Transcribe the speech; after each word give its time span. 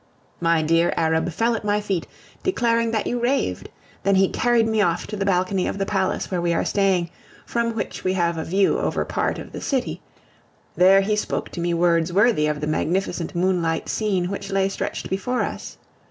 My 0.39 0.63
dear 0.63 0.91
Arab 0.97 1.31
fell 1.31 1.53
at 1.53 1.63
my 1.63 1.79
feet, 1.79 2.07
declaring 2.41 2.89
that 2.89 3.05
you 3.05 3.19
raved. 3.19 3.69
Then 4.01 4.15
he 4.15 4.29
carried 4.29 4.67
me 4.67 4.81
off 4.81 5.05
to 5.05 5.15
the 5.15 5.27
balcony 5.27 5.67
of 5.67 5.77
the 5.77 5.85
palace 5.85 6.31
where 6.31 6.41
we 6.41 6.55
are 6.55 6.65
staying, 6.65 7.11
from 7.45 7.75
which 7.75 8.03
we 8.03 8.13
have 8.13 8.35
a 8.35 8.43
view 8.43 8.79
over 8.79 9.05
part 9.05 9.37
of 9.37 9.51
the 9.51 9.61
city; 9.61 10.01
there 10.75 11.01
he 11.01 11.15
spoke 11.15 11.49
to 11.49 11.61
me 11.61 11.75
words 11.75 12.11
worthy 12.11 12.47
of 12.47 12.61
the 12.61 12.65
magnificent 12.65 13.35
moonlight 13.35 13.87
scene 13.89 14.31
which 14.31 14.49
lay 14.49 14.67
stretched 14.69 15.07
before 15.07 15.43
us. 15.43 15.77